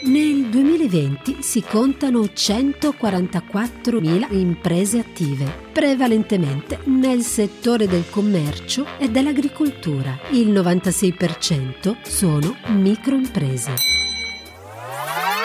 [0.07, 10.19] Nel 2020 si contano 144.000 imprese attive, prevalentemente nel settore del commercio e dell'agricoltura.
[10.31, 13.75] Il 96% sono microimprese.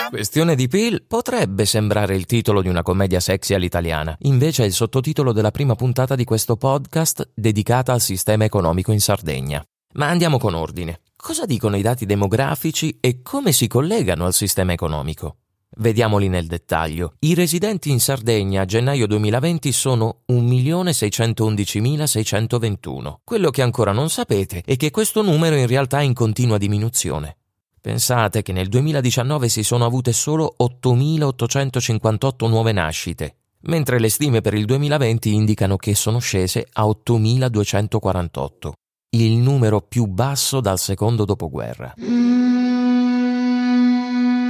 [0.09, 4.73] Questione di PIL potrebbe sembrare il titolo di una commedia sexy all'italiana, invece è il
[4.73, 9.61] sottotitolo della prima puntata di questo podcast dedicata al sistema economico in Sardegna.
[9.95, 11.01] Ma andiamo con ordine.
[11.17, 15.39] Cosa dicono i dati demografici e come si collegano al sistema economico?
[15.79, 17.15] Vediamoli nel dettaglio.
[17.21, 23.15] I residenti in Sardegna a gennaio 2020 sono 1.611.621.
[23.25, 27.39] Quello che ancora non sapete è che questo numero in realtà è in continua diminuzione.
[27.87, 34.55] Pensate che nel 2019 si sono avute solo 8.858 nuove nascite, mentre le stime per
[34.55, 38.73] il 2020 indicano che sono scese a 8.248,
[39.11, 41.95] il numero più basso dal secondo dopoguerra.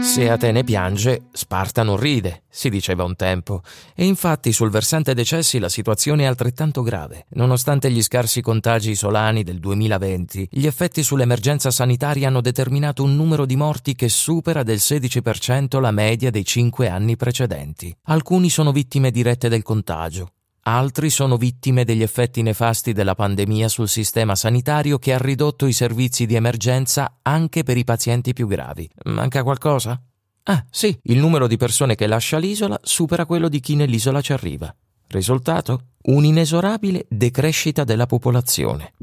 [0.07, 3.63] Se Atene piange, Sparta non ride, si diceva un tempo,
[3.95, 7.27] e infatti sul versante decessi la situazione è altrettanto grave.
[7.31, 13.45] Nonostante gli scarsi contagi isolani del 2020, gli effetti sull'emergenza sanitaria hanno determinato un numero
[13.45, 17.95] di morti che supera del 16% la media dei cinque anni precedenti.
[18.05, 20.31] Alcuni sono vittime dirette del contagio,
[20.69, 25.73] Altri sono vittime degli effetti nefasti della pandemia sul sistema sanitario che ha ridotto i
[25.73, 28.91] servizi di emergenza anche per i pazienti più gravi.
[29.05, 30.01] Manca qualcosa?
[30.43, 34.33] Ah, sì, il numero di persone che lascia l'isola supera quello di chi nell'isola ci
[34.33, 34.75] arriva.
[35.07, 35.91] Risultato?
[36.03, 38.95] Un'inesorabile decrescita della popolazione.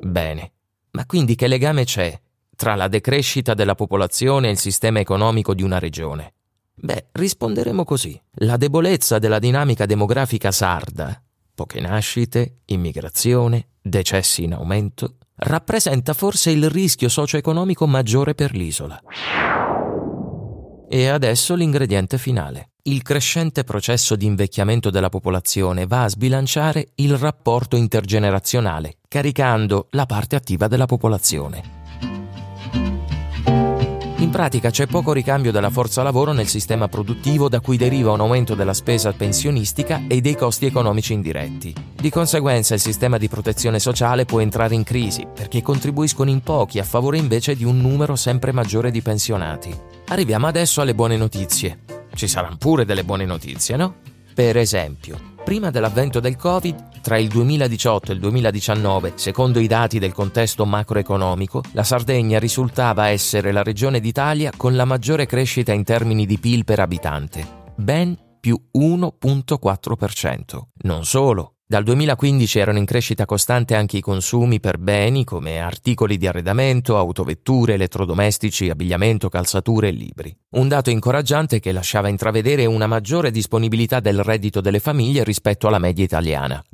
[0.00, 0.52] Bene,
[0.92, 2.18] ma quindi che legame c'è
[2.56, 6.35] tra la decrescita della popolazione e il sistema economico di una regione?
[6.78, 8.20] Beh, risponderemo così.
[8.34, 11.20] La debolezza della dinamica demografica sarda,
[11.54, 19.00] poche nascite, immigrazione, decessi in aumento, rappresenta forse il rischio socio-economico maggiore per l'isola.
[20.88, 22.70] E adesso l'ingrediente finale.
[22.82, 30.06] Il crescente processo di invecchiamento della popolazione va a sbilanciare il rapporto intergenerazionale, caricando la
[30.06, 31.85] parte attiva della popolazione.
[34.18, 38.20] In pratica c'è poco ricambio della forza lavoro nel sistema produttivo da cui deriva un
[38.20, 41.74] aumento della spesa pensionistica e dei costi economici indiretti.
[41.94, 46.78] Di conseguenza il sistema di protezione sociale può entrare in crisi perché contribuiscono in pochi
[46.78, 49.78] a favore invece di un numero sempre maggiore di pensionati.
[50.08, 51.80] Arriviamo adesso alle buone notizie.
[52.14, 53.96] Ci saranno pure delle buone notizie, no?
[54.32, 60.00] Per esempio, prima dell'avvento del Covid, tra il 2018 e il 2019, secondo i dati
[60.00, 65.84] del contesto macroeconomico, la Sardegna risultava essere la regione d'Italia con la maggiore crescita in
[65.84, 67.46] termini di PIL per abitante,
[67.76, 70.58] ben più 1.4%.
[70.78, 76.16] Non solo, Dal 2015 erano in crescita costante anche i consumi per beni come articoli
[76.16, 80.32] di arredamento, autovetture, elettrodomestici, abbigliamento, calzature e libri.
[80.50, 85.80] Un dato incoraggiante che lasciava intravedere una maggiore disponibilità del reddito delle famiglie rispetto alla
[85.80, 86.64] media italiana.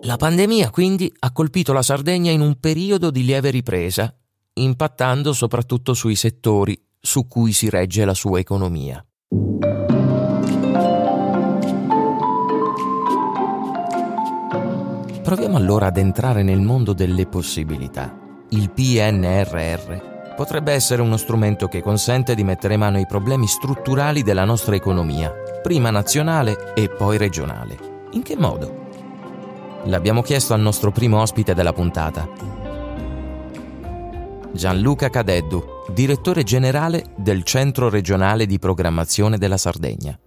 [0.00, 4.16] La pandemia quindi ha colpito la Sardegna in un periodo di lieve ripresa,
[4.54, 9.04] impattando soprattutto sui settori su cui si regge la sua economia.
[15.24, 18.14] Proviamo allora ad entrare nel mondo delle possibilità.
[18.50, 24.44] Il PNRR potrebbe essere uno strumento che consente di mettere mano ai problemi strutturali della
[24.44, 25.32] nostra economia,
[25.62, 27.78] prima nazionale e poi regionale.
[28.10, 28.82] In che modo?
[29.84, 32.28] L'abbiamo chiesto al nostro primo ospite della puntata.
[34.52, 40.18] Gianluca Cadeddu, direttore generale del Centro regionale di programmazione della Sardegna.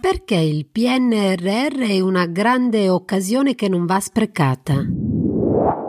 [0.00, 4.82] Perché il PNRR è una grande occasione che non va sprecata?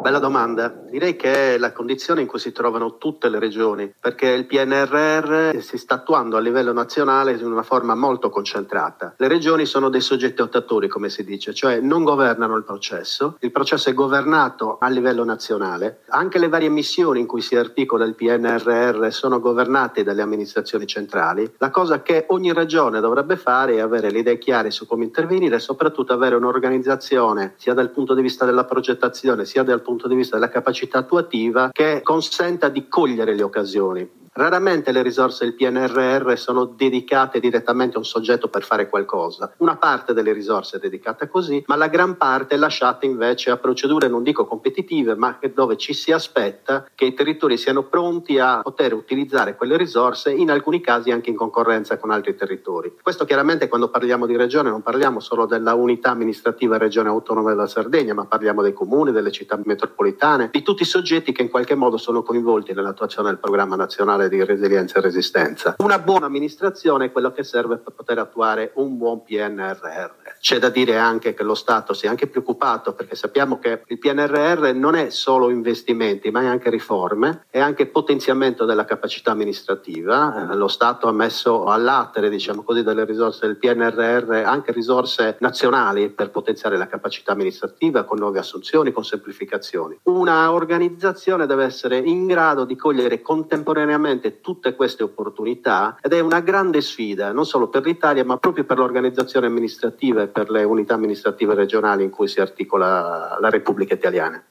[0.02, 0.84] Bella domanda.
[0.92, 5.58] Direi che è la condizione in cui si trovano tutte le regioni, perché il PNRR
[5.62, 9.14] si sta attuando a livello nazionale in una forma molto concentrata.
[9.16, 13.52] Le regioni sono dei soggetti attuatori, come si dice, cioè non governano il processo, il
[13.54, 16.02] processo è governato a livello nazionale.
[16.10, 21.50] Anche le varie missioni in cui si articola il PNRR sono governate dalle amministrazioni centrali.
[21.60, 25.56] La cosa che ogni regione dovrebbe fare è avere le idee chiare su come intervenire
[25.56, 30.16] e soprattutto avere un'organizzazione sia dal punto di vista della progettazione sia dal punto di
[30.16, 34.21] vista della capacità attuativa che consenta di cogliere le occasioni.
[34.34, 39.54] Raramente le risorse del PNRR sono dedicate direttamente a un soggetto per fare qualcosa.
[39.58, 43.58] Una parte delle risorse è dedicata così, ma la gran parte è lasciata invece a
[43.58, 48.62] procedure non dico competitive, ma dove ci si aspetta che i territori siano pronti a
[48.62, 52.96] poter utilizzare quelle risorse, in alcuni casi anche in concorrenza con altri territori.
[53.02, 57.68] Questo chiaramente quando parliamo di regione non parliamo solo della unità amministrativa regione autonoma della
[57.68, 61.76] Sardegna, ma parliamo dei comuni, delle città metropolitane, di tutti i soggetti che in qualche
[61.76, 65.76] modo sono coinvolti nell'attuazione del programma nazionale nazionale di resilienza e resistenza.
[65.80, 70.10] Una buona amministrazione è quello che serve per poter attuare un buon PNRR.
[70.40, 73.98] C'è da dire anche che lo Stato si è anche preoccupato perché sappiamo che il
[73.98, 80.52] PNRR non è solo investimenti ma è anche riforme, è anche potenziamento della capacità amministrativa.
[80.52, 86.10] Eh, lo Stato ha messo all'atere diciamo così, delle risorse del PNRR anche risorse nazionali
[86.10, 90.00] per potenziare la capacità amministrativa con nuove assunzioni, con semplificazioni.
[90.04, 96.20] Una organizzazione deve essere in grado di cogliere contemporaneamente veramente tutte queste opportunità ed è
[96.20, 100.64] una grande sfida non solo per l'Italia ma proprio per l'organizzazione amministrativa e per le
[100.64, 104.44] unità amministrative regionali in cui si articola la Repubblica Italiana.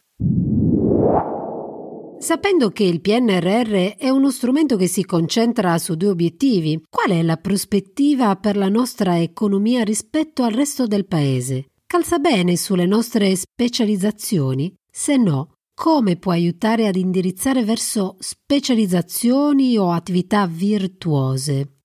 [2.19, 7.23] Sapendo che il PNRR è uno strumento che si concentra su due obiettivi, qual è
[7.23, 11.71] la prospettiva per la nostra economia rispetto al resto del Paese?
[11.87, 14.73] Calza bene sulle nostre specializzazioni?
[14.91, 21.80] Se no, come può aiutare ad indirizzare verso specializzazioni o attività virtuose.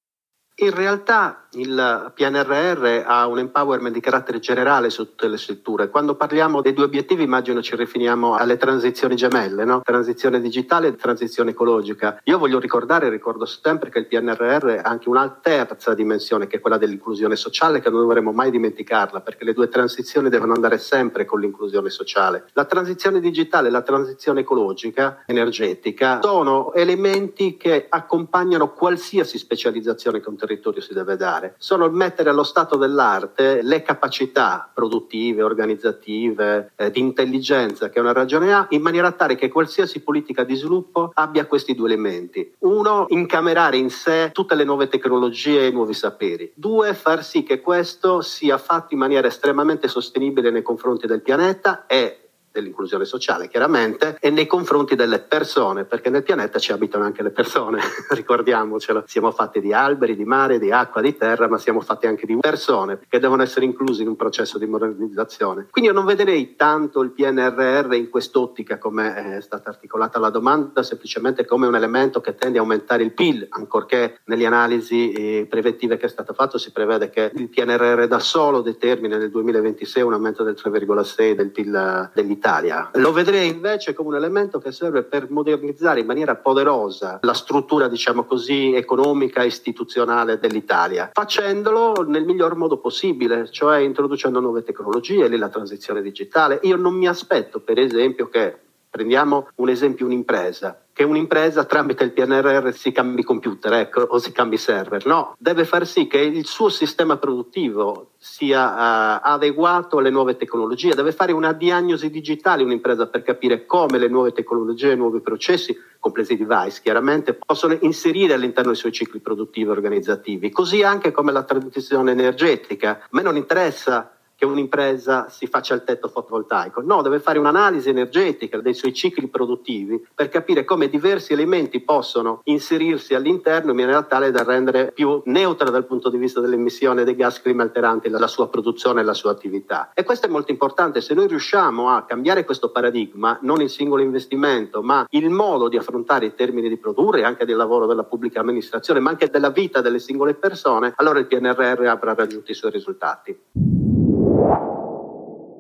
[0.59, 5.89] In realtà il PNRR ha un empowerment di carattere generale su tutte le strutture.
[5.89, 9.81] Quando parliamo dei due obiettivi, immagino ci riferiamo alle transizioni gemelle, no?
[9.81, 12.21] transizione digitale e transizione ecologica.
[12.23, 16.59] Io voglio ricordare, ricordo sempre che il PNRR ha anche una terza dimensione, che è
[16.61, 21.25] quella dell'inclusione sociale, che non dovremmo mai dimenticarla, perché le due transizioni devono andare sempre
[21.25, 22.45] con l'inclusione sociale.
[22.53, 30.44] La transizione digitale e la transizione ecologica, energetica, sono elementi che accompagnano qualsiasi specializzazione un
[30.45, 36.99] territorio si deve dare sono mettere allo stato dell'arte le capacità produttive, organizzative, eh, di
[36.99, 41.75] intelligenza che una regione ha, in maniera tale che qualsiasi politica di sviluppo abbia questi
[41.75, 42.53] due elementi.
[42.59, 46.51] Uno, incamerare in sé tutte le nuove tecnologie e i nuovi saperi.
[46.55, 51.85] Due, far sì che questo sia fatto in maniera estremamente sostenibile nei confronti del pianeta
[51.87, 52.25] e
[52.55, 57.31] dell'inclusione sociale, chiaramente, e nei confronti delle persone, perché nel pianeta ci abitano anche le
[57.31, 59.03] persone, ricordiamocelo.
[59.05, 62.38] Siamo fatti di alberi, di mare, di acqua, di terra, ma siamo fatti anche di
[62.39, 65.67] persone che devono essere incluse in un processo di modernizzazione.
[65.69, 70.81] Quindi io non vedrei tanto il PNRR in quest'ottica come è stata articolata la domanda,
[70.81, 75.97] semplicemente come un elemento che tende a aumentare il PIL, ancorché nelle analisi eh, preventive
[75.97, 80.13] che è stato fatto si prevede che il PNRR da solo determina nel 2026 un
[80.13, 82.91] aumento del 3,6 del PIL dell'Italia Italia.
[82.93, 87.87] Lo vedrei invece come un elemento che serve per modernizzare in maniera poderosa la struttura,
[87.87, 95.27] diciamo così, economica e istituzionale dell'Italia, facendolo nel miglior modo possibile, cioè introducendo nuove tecnologie,
[95.27, 96.59] lì la transizione digitale.
[96.63, 98.64] Io non mi aspetto, per esempio, che
[98.95, 104.31] Prendiamo un esempio, un'impresa che un'impresa tramite il PNRR si cambi computer ecco, o si
[104.31, 105.05] cambi server.
[105.05, 110.95] No, deve far sì che il suo sistema produttivo sia uh, adeguato alle nuove tecnologie,
[110.95, 115.77] deve fare una diagnosi digitale un'impresa per capire come le nuove tecnologie, i nuovi processi,
[115.99, 120.49] compresi i device chiaramente, possono inserire all'interno dei suoi cicli produttivi e organizzativi.
[120.49, 122.91] Così anche come la transizione energetica.
[122.91, 126.82] A me non interessa che un'impresa si faccia il tetto fotovoltaico.
[126.82, 132.42] No, deve fare un'analisi energetica dei suoi cicli produttivi per capire come diversi elementi possono
[132.46, 137.15] inserirsi all'interno in maniera tale da rendere più neutra dal punto di vista dell'emissione dei
[137.15, 139.92] gas climalteranti la sua produzione e la sua attività.
[139.94, 141.01] E questo è molto importante.
[141.01, 145.77] Se noi riusciamo a cambiare questo paradigma, non il singolo investimento, ma il modo di
[145.77, 149.82] affrontare i termini di produrre, anche del lavoro della pubblica amministrazione, ma anche della vita
[149.82, 153.85] delle singole persone, allora il PNRR avrà raggiunto i suoi risultati.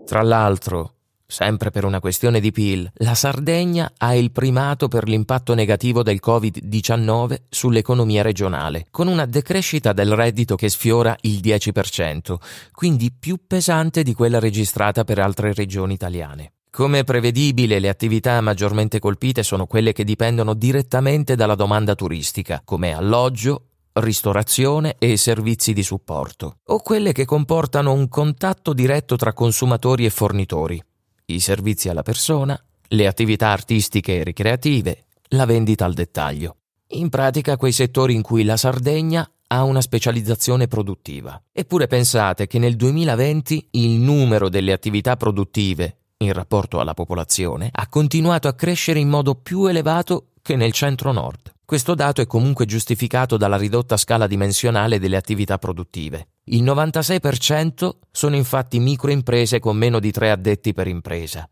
[0.05, 0.93] Tra l'altro,
[1.25, 6.19] sempre per una questione di PIL, la Sardegna ha il primato per l'impatto negativo del
[6.23, 12.35] Covid-19 sull'economia regionale, con una decrescita del reddito che sfiora il 10%,
[12.71, 16.51] quindi più pesante di quella registrata per altre regioni italiane.
[16.69, 22.93] Come prevedibile, le attività maggiormente colpite sono quelle che dipendono direttamente dalla domanda turistica, come
[22.93, 30.05] alloggio, ristorazione e servizi di supporto, o quelle che comportano un contatto diretto tra consumatori
[30.05, 30.81] e fornitori,
[31.27, 36.57] i servizi alla persona, le attività artistiche e ricreative, la vendita al dettaglio.
[36.89, 41.41] In pratica quei settori in cui la Sardegna ha una specializzazione produttiva.
[41.51, 47.87] Eppure pensate che nel 2020 il numero delle attività produttive in rapporto alla popolazione ha
[47.87, 51.54] continuato a crescere in modo più elevato che nel centro-nord.
[51.65, 56.27] Questo dato è comunque giustificato dalla ridotta scala dimensionale delle attività produttive.
[56.43, 61.49] Il 96% sono infatti microimprese con meno di tre addetti per impresa.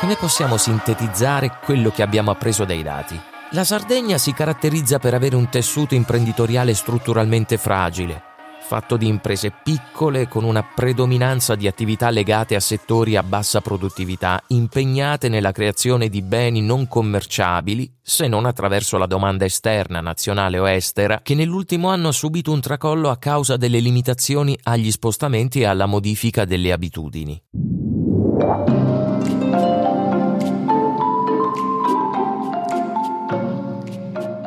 [0.00, 3.20] Come possiamo sintetizzare quello che abbiamo appreso dai dati?
[3.50, 8.22] La Sardegna si caratterizza per avere un tessuto imprenditoriale strutturalmente fragile,
[8.66, 14.42] fatto di imprese piccole con una predominanza di attività legate a settori a bassa produttività,
[14.48, 20.68] impegnate nella creazione di beni non commerciabili, se non attraverso la domanda esterna, nazionale o
[20.68, 25.66] estera, che nell'ultimo anno ha subito un tracollo a causa delle limitazioni agli spostamenti e
[25.66, 27.42] alla modifica delle abitudini.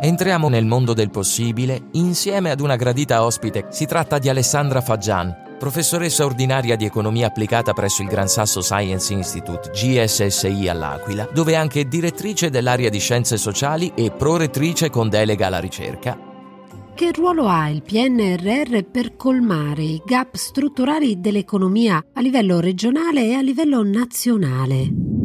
[0.08, 3.66] Entriamo nel mondo del possibile insieme ad una gradita ospite.
[3.72, 9.12] Si tratta di Alessandra Fagian, professoressa ordinaria di economia applicata presso il Gran Sasso Science
[9.12, 15.48] Institute, GSSI all'Aquila, dove è anche direttrice dell'area di scienze sociali e prorettrice con delega
[15.48, 16.18] alla ricerca.
[16.96, 23.34] Che ruolo ha il PNRR per colmare i gap strutturali dell'economia a livello regionale e
[23.34, 25.17] a livello nazionale?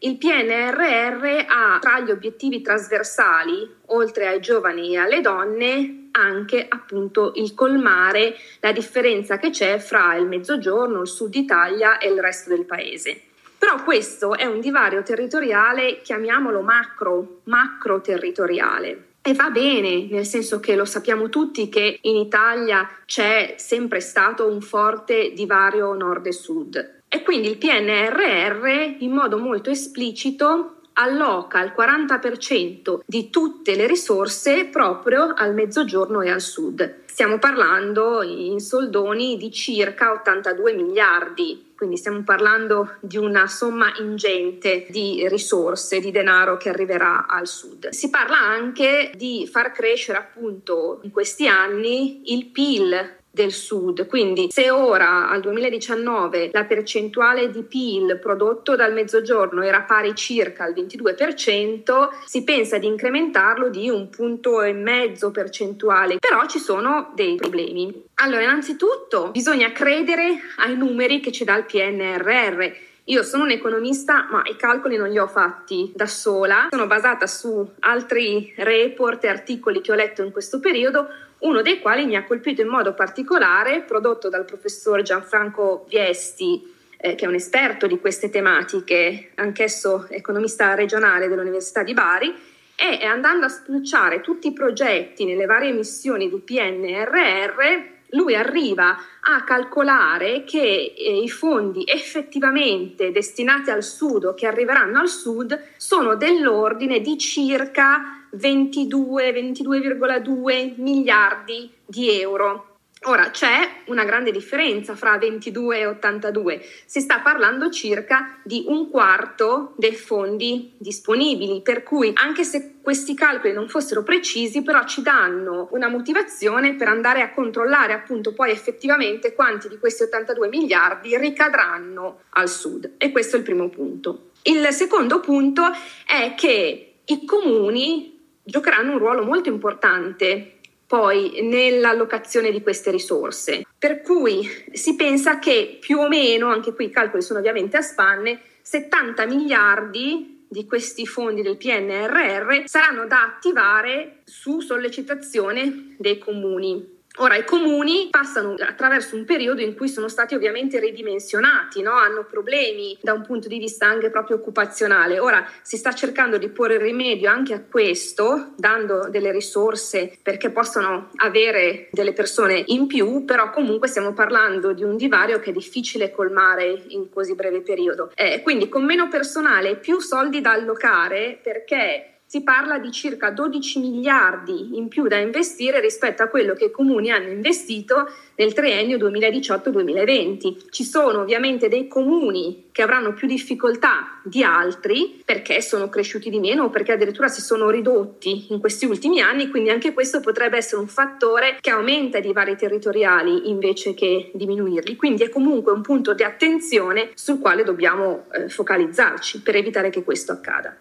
[0.00, 7.32] Il PNRR ha tra gli obiettivi trasversali, oltre ai giovani e alle donne, anche appunto
[7.34, 12.50] il colmare la differenza che c'è fra il mezzogiorno, il sud Italia e il resto
[12.50, 13.22] del paese.
[13.58, 19.07] Però questo è un divario territoriale, chiamiamolo macro, macro territoriale.
[19.20, 24.46] E va bene, nel senso che lo sappiamo tutti che in Italia c'è sempre stato
[24.46, 27.02] un forte divario nord e sud.
[27.08, 34.66] E quindi il PNRR in modo molto esplicito alloca il 40% di tutte le risorse
[34.66, 37.04] proprio al mezzogiorno e al sud.
[37.06, 44.84] Stiamo parlando in soldoni di circa 82 miliardi, quindi stiamo parlando di una somma ingente
[44.90, 47.90] di risorse, di denaro che arriverà al sud.
[47.90, 54.08] Si parla anche di far crescere appunto in questi anni il PIL del sud.
[54.08, 60.64] Quindi se ora al 2019 la percentuale di PIL prodotto dal mezzogiorno era pari circa
[60.64, 67.12] al 22%, si pensa di incrementarlo di un punto e mezzo percentuale, però ci sono
[67.14, 68.06] dei problemi.
[68.14, 72.86] Allora, innanzitutto bisogna credere ai numeri che ci dà il PNRR.
[73.04, 77.26] Io sono un economista, ma i calcoli non li ho fatti da sola, sono basata
[77.26, 81.06] su altri report e articoli che ho letto in questo periodo
[81.40, 87.14] uno dei quali mi ha colpito in modo particolare, prodotto dal professor Gianfranco Viesti, eh,
[87.14, 92.34] che è un esperto di queste tematiche, anch'esso economista regionale dell'Università di Bari,
[92.74, 99.42] e andando a spulciare tutti i progetti nelle varie missioni di PNRR, lui arriva a
[99.44, 106.14] calcolare che eh, i fondi effettivamente destinati al sud o che arriveranno al sud sono
[106.14, 112.68] dell'ordine di circa 22, 22,2 miliardi di euro.
[113.02, 118.90] Ora c'è una grande differenza fra 22 e 82, si sta parlando circa di un
[118.90, 125.02] quarto dei fondi disponibili, per cui anche se questi calcoli non fossero precisi, però ci
[125.02, 131.16] danno una motivazione per andare a controllare appunto poi effettivamente quanti di questi 82 miliardi
[131.16, 132.94] ricadranno al sud.
[132.98, 134.30] E questo è il primo punto.
[134.42, 135.62] Il secondo punto
[136.04, 138.17] è che i comuni
[138.48, 140.54] giocheranno un ruolo molto importante
[140.86, 143.66] poi nell'allocazione di queste risorse.
[143.78, 147.82] Per cui si pensa che più o meno, anche qui i calcoli sono ovviamente a
[147.82, 156.96] spanne, 70 miliardi di questi fondi del PNRR saranno da attivare su sollecitazione dei comuni.
[157.20, 161.92] Ora, i comuni passano attraverso un periodo in cui sono stati ovviamente ridimensionati, no?
[161.94, 165.18] hanno problemi da un punto di vista anche proprio occupazionale.
[165.18, 171.10] Ora si sta cercando di porre rimedio anche a questo, dando delle risorse perché possano
[171.16, 176.12] avere delle persone in più, però comunque stiamo parlando di un divario che è difficile
[176.12, 178.12] colmare in così breve periodo.
[178.14, 183.30] Eh, quindi con meno personale e più soldi da allocare perché si parla di circa
[183.30, 188.52] 12 miliardi in più da investire rispetto a quello che i comuni hanno investito nel
[188.52, 190.66] triennio 2018-2020.
[190.68, 196.38] Ci sono ovviamente dei comuni che avranno più difficoltà di altri perché sono cresciuti di
[196.38, 200.58] meno o perché addirittura si sono ridotti in questi ultimi anni, quindi anche questo potrebbe
[200.58, 204.96] essere un fattore che aumenta i divari territoriali invece che diminuirli.
[204.96, 210.04] Quindi è comunque un punto di attenzione sul quale dobbiamo eh, focalizzarci per evitare che
[210.04, 210.76] questo accada.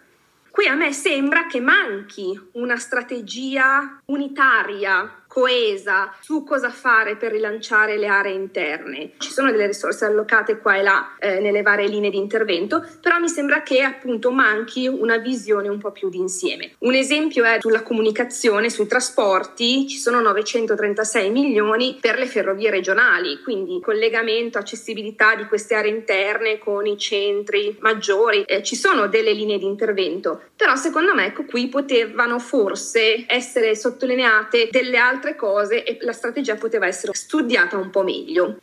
[0.57, 7.95] Qui a me sembra che manchi una strategia unitaria coesa su cosa fare per rilanciare
[7.95, 9.11] le aree interne.
[9.19, 13.19] Ci sono delle risorse allocate qua e là eh, nelle varie linee di intervento, però
[13.19, 16.71] mi sembra che appunto manchi una visione un po' più d'insieme.
[16.79, 23.39] Un esempio è sulla comunicazione, sui trasporti, ci sono 936 milioni per le ferrovie regionali,
[23.43, 29.33] quindi collegamento, accessibilità di queste aree interne con i centri maggiori, eh, ci sono delle
[29.33, 35.35] linee di intervento, però secondo me ecco qui potevano forse essere sottolineate delle altre altre
[35.35, 38.59] cose e la strategia poteva essere studiata un po' meglio.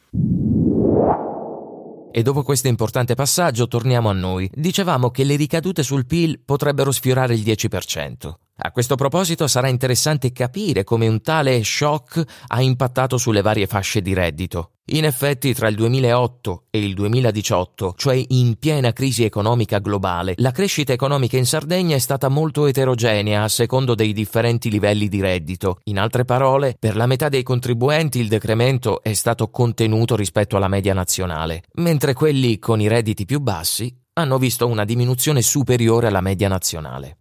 [2.11, 4.48] E dopo questo importante passaggio torniamo a noi.
[4.53, 8.43] Dicevamo che le ricadute sul PIL potrebbero sfiorare il 10%.
[8.57, 14.01] A questo proposito sarà interessante capire come un tale shock ha impattato sulle varie fasce
[14.01, 14.75] di reddito.
[14.88, 20.53] In effetti, tra il 2008 e il 2018, cioè in piena crisi economica globale, la
[20.53, 25.79] crescita economica in Sardegna è stata molto eterogenea a secondo dei differenti livelli di reddito.
[25.85, 30.69] In altre parole, per la metà dei contribuenti il decremento è stato contenuto rispetto alla
[30.69, 36.21] media nazionale, mentre quelli con i redditi più bassi hanno visto una diminuzione superiore alla
[36.21, 37.17] media nazionale.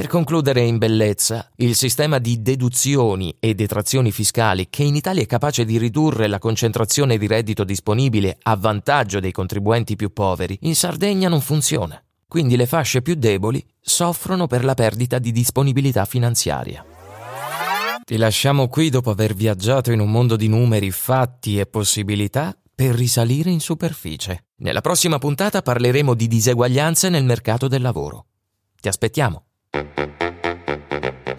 [0.00, 5.26] Per concludere in bellezza, il sistema di deduzioni e detrazioni fiscali che in Italia è
[5.26, 10.74] capace di ridurre la concentrazione di reddito disponibile a vantaggio dei contribuenti più poveri, in
[10.74, 12.02] Sardegna non funziona.
[12.26, 16.82] Quindi le fasce più deboli soffrono per la perdita di disponibilità finanziaria.
[18.02, 22.94] Ti lasciamo qui dopo aver viaggiato in un mondo di numeri, fatti e possibilità per
[22.94, 24.46] risalire in superficie.
[24.60, 28.24] Nella prossima puntata parleremo di diseguaglianze nel mercato del lavoro.
[28.80, 29.44] Ti aspettiamo.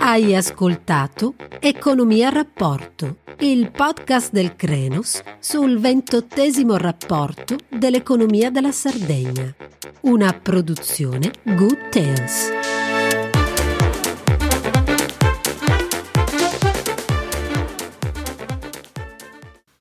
[0.04, 9.56] Hai ascoltato Economia Rapporto, il podcast del Crenos sul ventottesimo rapporto dell'economia della Sardegna,
[10.02, 12.71] una produzione Good Tales.